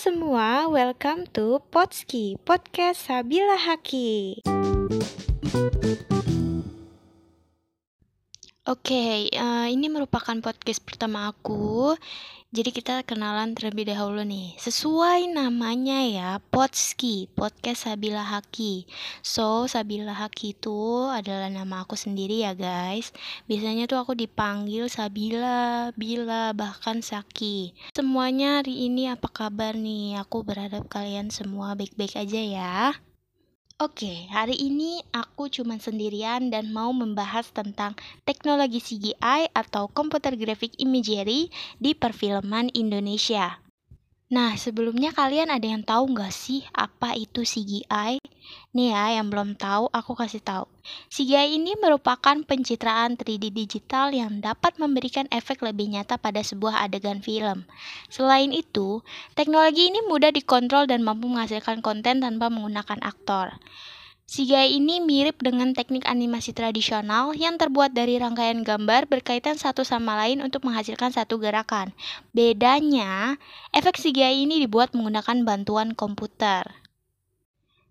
[0.00, 4.40] semua, welcome to Potski, podcast Sabila Haki.
[8.70, 11.90] Oke, uh, ini merupakan podcast pertama aku.
[12.54, 14.54] Jadi kita kenalan terlebih dahulu nih.
[14.62, 18.86] Sesuai namanya ya, Potski, podcast Sabila Haki.
[19.26, 23.10] So, Sabila Haki itu adalah nama aku sendiri ya guys.
[23.50, 27.74] Biasanya tuh aku dipanggil Sabila, Bila, bahkan Saki.
[27.90, 30.22] Semuanya hari ini apa kabar nih?
[30.22, 33.09] Aku berharap kalian semua baik-baik aja ya.
[33.80, 37.96] Oke, hari ini aku cuma sendirian dan mau membahas tentang
[38.28, 41.48] teknologi CGI atau Computer Graphic Imagery
[41.80, 43.56] di perfilman Indonesia.
[44.30, 48.22] Nah, sebelumnya kalian ada yang tahu nggak sih apa itu CGI?
[48.70, 50.70] Nih ya, yang belum tahu, aku kasih tahu.
[51.10, 57.18] CGI ini merupakan pencitraan 3D digital yang dapat memberikan efek lebih nyata pada sebuah adegan
[57.26, 57.66] film.
[58.06, 59.02] Selain itu,
[59.34, 63.58] teknologi ini mudah dikontrol dan mampu menghasilkan konten tanpa menggunakan aktor.
[64.30, 70.14] CGI ini mirip dengan teknik animasi tradisional yang terbuat dari rangkaian gambar berkaitan satu sama
[70.14, 71.90] lain untuk menghasilkan satu gerakan.
[72.30, 73.42] Bedanya,
[73.74, 76.79] efek CGI ini dibuat menggunakan bantuan komputer.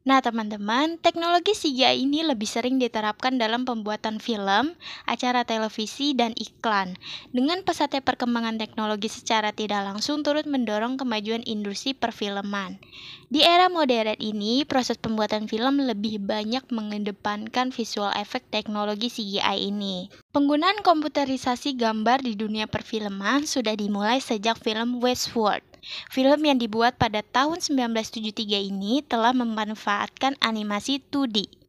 [0.09, 4.73] Nah, teman-teman, teknologi CGI ini lebih sering diterapkan dalam pembuatan film,
[5.05, 6.97] acara televisi, dan iklan.
[7.29, 12.81] Dengan pesatnya perkembangan teknologi secara tidak langsung turut mendorong kemajuan industri perfilman.
[13.29, 20.09] Di era modern ini, proses pembuatan film lebih banyak mengedepankan visual efek teknologi CGI ini.
[20.33, 25.68] Penggunaan komputerisasi gambar di dunia perfilman sudah dimulai sejak film Westworld.
[26.09, 31.59] Film yang dibuat pada tahun 1973 ini telah memanfaatkan animasi 2D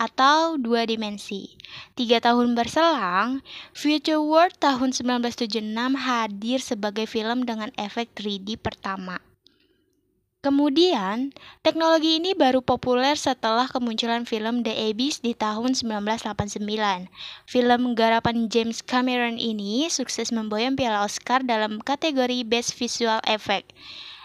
[0.00, 1.60] atau dua dimensi.
[1.92, 3.44] Tiga tahun berselang,
[3.76, 5.60] Future World tahun 1976
[6.00, 9.20] hadir sebagai film dengan efek 3D pertama.
[10.40, 17.12] Kemudian, teknologi ini baru populer setelah kemunculan film The Abyss di tahun 1989.
[17.44, 23.76] Film garapan James Cameron ini sukses memboyong piala Oscar dalam kategori Best Visual Effect.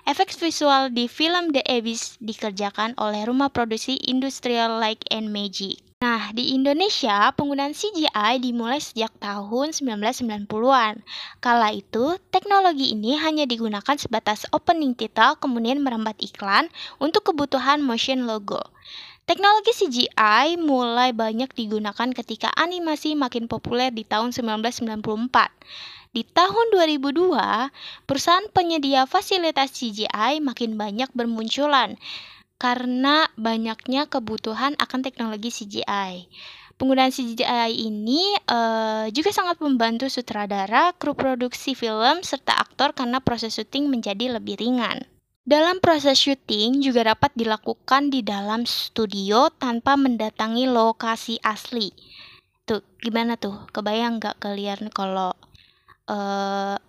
[0.07, 5.84] Efek visual di film The Abyss dikerjakan oleh rumah produksi Industrial Light and Magic.
[6.05, 11.01] Nah, di Indonesia, penggunaan CGI dimulai sejak tahun 1990-an.
[11.41, 16.69] Kala itu, teknologi ini hanya digunakan sebatas opening title kemudian merambat iklan
[17.01, 18.61] untuk kebutuhan motion logo.
[19.25, 25.09] Teknologi CGI mulai banyak digunakan ketika animasi makin populer di tahun 1994.
[26.13, 27.33] Di tahun 2002,
[28.05, 31.97] perusahaan penyedia fasilitas CGI makin banyak bermunculan
[32.65, 36.25] karena banyaknya kebutuhan akan teknologi CGI.
[36.81, 43.53] Penggunaan CGI ini uh, juga sangat membantu sutradara, kru produksi film, serta aktor karena proses
[43.53, 45.05] syuting menjadi lebih ringan.
[45.45, 51.93] Dalam proses syuting juga dapat dilakukan di dalam studio tanpa mendatangi lokasi asli.
[52.65, 53.69] Tuh, gimana tuh?
[53.69, 55.37] Kebayang nggak kalian kalau
[56.09, 56.81] uh,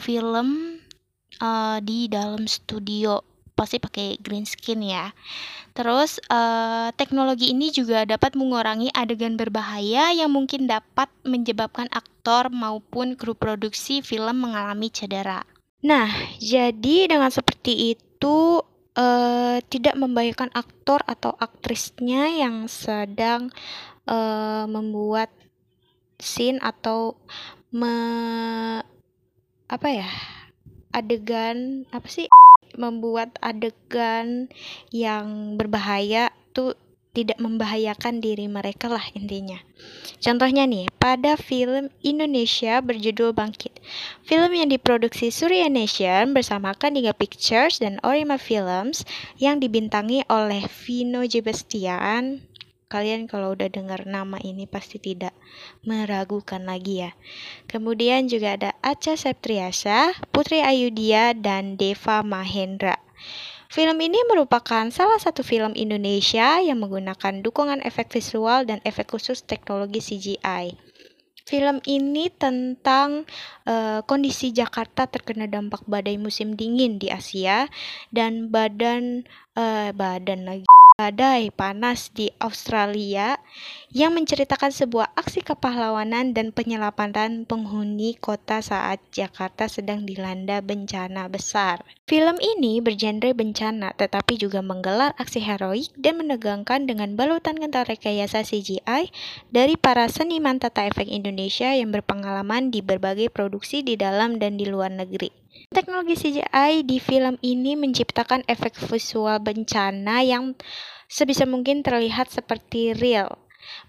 [0.00, 0.80] film
[1.36, 3.31] uh, di dalam studio
[3.62, 5.14] pasti pakai green skin ya.
[5.72, 13.14] Terus uh, teknologi ini juga dapat mengurangi adegan berbahaya yang mungkin dapat menyebabkan aktor maupun
[13.14, 15.46] kru produksi film mengalami cedera.
[15.86, 16.10] Nah,
[16.42, 18.62] jadi dengan seperti itu
[18.98, 23.48] uh, tidak membahayakan aktor atau aktrisnya yang sedang
[24.06, 25.30] uh, membuat
[26.22, 27.18] scene atau
[27.72, 27.94] me
[29.66, 30.08] apa ya
[30.92, 32.28] adegan apa sih
[32.76, 34.48] membuat adegan
[34.90, 36.76] yang berbahaya tuh
[37.12, 39.60] tidak membahayakan diri mereka lah intinya.
[40.16, 43.84] Contohnya nih, pada film Indonesia berjudul Bangkit.
[44.24, 49.04] Film yang diproduksi Surya Nation bersama Kandiga Pictures dan Orima Films
[49.36, 52.48] yang dibintangi oleh Vino Jebestian,
[52.92, 55.32] Kalian kalau udah dengar nama ini pasti tidak
[55.80, 57.16] meragukan lagi ya.
[57.64, 63.00] Kemudian juga ada Acha Septriasa, Putri Ayudia, dan Deva Mahendra.
[63.72, 69.40] Film ini merupakan salah satu film Indonesia yang menggunakan dukungan efek visual dan efek khusus
[69.40, 70.76] teknologi CGI.
[71.48, 73.24] Film ini tentang
[73.64, 77.66] uh, kondisi Jakarta terkena dampak badai musim dingin di Asia
[78.12, 79.24] dan badan
[79.56, 83.40] uh, badan lagi badai panas di Australia
[83.92, 91.84] yang menceritakan sebuah aksi kepahlawanan dan penyelamatan penghuni kota saat Jakarta sedang dilanda bencana besar.
[92.06, 98.46] Film ini bergenre bencana tetapi juga menggelar aksi heroik dan menegangkan dengan balutan kental rekayasa
[98.46, 99.10] CGI
[99.50, 104.68] dari para seniman tata efek Indonesia yang berpengalaman di berbagai produksi di dalam dan di
[104.68, 105.41] luar negeri.
[105.72, 110.56] Teknologi CGI di film ini menciptakan efek visual bencana yang
[111.12, 113.36] sebisa mungkin terlihat seperti real.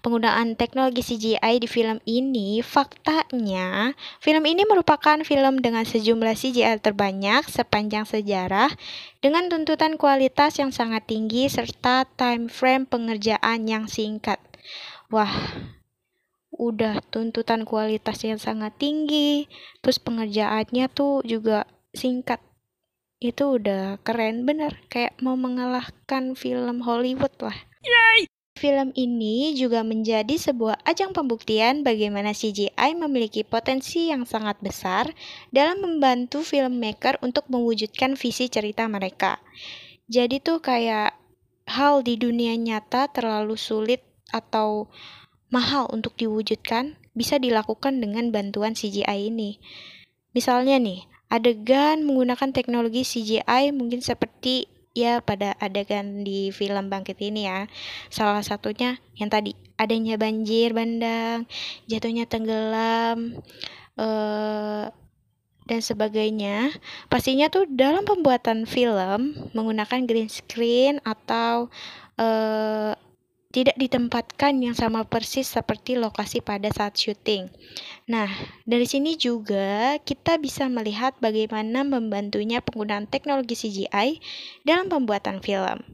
[0.00, 7.48] Penggunaan teknologi CGI di film ini, faktanya, film ini merupakan film dengan sejumlah CGI terbanyak
[7.50, 8.70] sepanjang sejarah
[9.18, 14.38] dengan tuntutan kualitas yang sangat tinggi serta time frame pengerjaan yang singkat.
[15.10, 15.32] Wah,
[16.58, 19.50] udah tuntutan kualitas yang sangat tinggi,
[19.82, 22.38] terus pengerjaannya tuh juga singkat
[23.22, 27.56] itu udah keren bener kayak mau mengalahkan film Hollywood lah.
[27.80, 28.28] Yay!
[28.54, 35.10] Film ini juga menjadi sebuah ajang pembuktian bagaimana CGI memiliki potensi yang sangat besar
[35.50, 39.42] dalam membantu filmmaker untuk mewujudkan visi cerita mereka.
[40.06, 41.18] Jadi tuh kayak
[41.66, 44.86] hal di dunia nyata terlalu sulit atau
[45.52, 49.62] mahal untuk diwujudkan bisa dilakukan dengan bantuan CGI ini.
[50.34, 57.46] Misalnya nih, adegan menggunakan teknologi CGI mungkin seperti ya pada adegan di film Bangkit ini
[57.46, 57.66] ya.
[58.10, 61.46] Salah satunya yang tadi adanya banjir bandang,
[61.90, 63.42] jatuhnya tenggelam,
[63.98, 64.90] uh,
[65.64, 66.70] dan sebagainya.
[67.10, 71.72] Pastinya tuh dalam pembuatan film menggunakan green screen atau
[72.20, 72.92] uh,
[73.54, 77.46] tidak ditempatkan yang sama persis seperti lokasi pada saat syuting.
[78.10, 78.26] Nah,
[78.66, 84.18] dari sini juga kita bisa melihat bagaimana membantunya penggunaan teknologi CGI
[84.66, 85.86] dalam pembuatan film.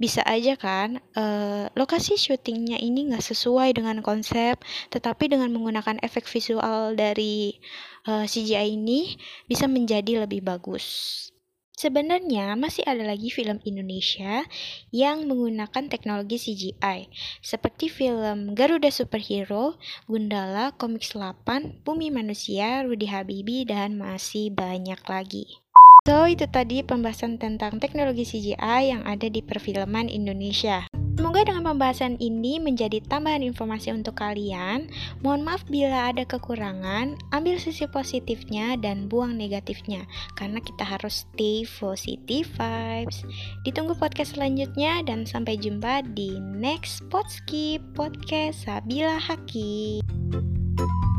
[0.00, 4.56] Bisa aja kan, eh, lokasi syutingnya ini nggak sesuai dengan konsep,
[4.88, 7.60] tetapi dengan menggunakan efek visual dari
[8.08, 9.12] eh, CGI ini
[9.44, 11.28] bisa menjadi lebih bagus.
[11.74, 14.46] Sebenarnya masih ada lagi film Indonesia
[14.94, 17.10] yang menggunakan teknologi CGI,
[17.42, 19.74] seperti film Garuda Superhero,
[20.06, 25.58] Gundala, Komik 8, Bumi Manusia, Rudy Habibi, dan masih banyak lagi.
[26.06, 30.86] So, itu tadi pembahasan tentang teknologi CGI yang ada di perfilman Indonesia.
[31.14, 34.90] Semoga dengan pembahasan ini menjadi tambahan informasi untuk kalian.
[35.22, 41.62] Mohon maaf bila ada kekurangan, ambil sisi positifnya dan buang negatifnya, karena kita harus stay
[41.78, 43.22] positive vibes.
[43.62, 50.02] Ditunggu podcast selanjutnya dan sampai jumpa di next Podcast Sabila Haki.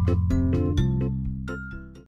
[0.05, 0.64] thank you